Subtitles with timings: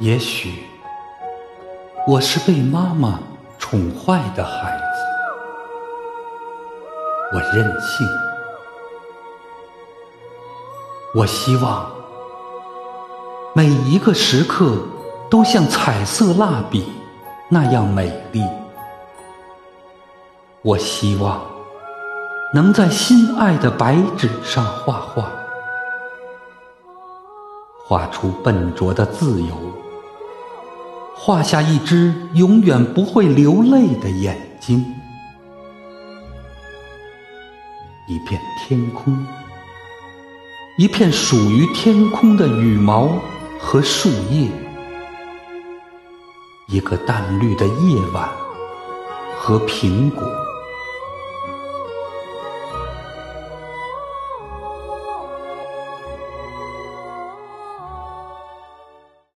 [0.00, 0.64] 也许
[2.06, 3.20] 我是被妈妈
[3.58, 5.04] 宠坏的孩子，
[7.34, 8.08] 我任性。
[11.14, 11.90] 我希望
[13.54, 14.78] 每一个时刻
[15.28, 16.90] 都像彩色蜡笔
[17.50, 18.42] 那样美丽。
[20.62, 21.42] 我希望
[22.54, 25.30] 能在心爱的白纸上画画，
[27.84, 29.54] 画出笨拙的自由，
[31.22, 34.82] 画下一只永远不会流泪的眼睛，
[38.08, 39.14] 一片天空。
[40.78, 43.10] 一片属于天空的羽毛
[43.58, 44.48] 和树叶，
[46.68, 48.26] 一个淡绿的夜晚
[49.38, 50.39] 和苹果。